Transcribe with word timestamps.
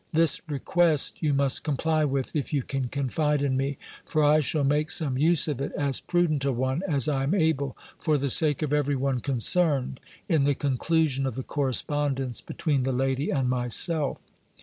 This 0.11 0.41
request 0.47 1.21
you 1.21 1.31
must 1.31 1.61
comply 1.63 2.05
with, 2.05 2.35
if 2.35 2.51
you 2.51 2.63
can 2.63 2.87
confide 2.87 3.43
in 3.43 3.55
me; 3.55 3.77
for 4.03 4.23
I 4.23 4.39
shall 4.39 4.63
make 4.63 4.89
some 4.89 5.15
use 5.15 5.47
of 5.47 5.61
it 5.61 5.71
(as 5.73 5.99
prudent 5.99 6.43
a 6.43 6.51
one 6.51 6.81
as 6.87 7.07
I 7.07 7.21
am 7.21 7.35
able), 7.35 7.77
for 7.99 8.17
the 8.17 8.31
sake 8.31 8.63
of 8.63 8.73
every 8.73 8.95
one 8.95 9.19
concerned, 9.19 9.99
in 10.27 10.41
the 10.41 10.55
conclusion 10.55 11.27
of 11.27 11.35
the 11.35 11.43
correspondence 11.43 12.41
between 12.41 12.81
the 12.81 12.91
lady 12.91 13.29
and 13.29 13.47
myself. 13.47 14.17